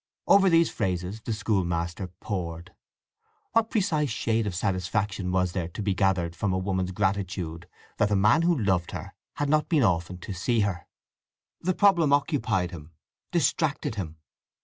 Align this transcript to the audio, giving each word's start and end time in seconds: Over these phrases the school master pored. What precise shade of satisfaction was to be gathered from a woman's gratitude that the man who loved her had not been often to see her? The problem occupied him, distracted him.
Over 0.25 0.49
these 0.49 0.71
phrases 0.71 1.21
the 1.21 1.31
school 1.31 1.63
master 1.63 2.07
pored. 2.07 2.73
What 3.51 3.69
precise 3.69 4.09
shade 4.09 4.47
of 4.47 4.55
satisfaction 4.55 5.31
was 5.31 5.51
to 5.53 5.69
be 5.83 5.93
gathered 5.93 6.35
from 6.35 6.51
a 6.51 6.57
woman's 6.57 6.89
gratitude 6.89 7.67
that 7.97 8.09
the 8.09 8.15
man 8.15 8.41
who 8.41 8.57
loved 8.57 8.93
her 8.93 9.13
had 9.35 9.47
not 9.47 9.69
been 9.69 9.83
often 9.83 10.17
to 10.17 10.33
see 10.33 10.61
her? 10.61 10.87
The 11.59 11.75
problem 11.75 12.11
occupied 12.13 12.71
him, 12.71 12.93
distracted 13.31 13.93
him. 13.93 14.17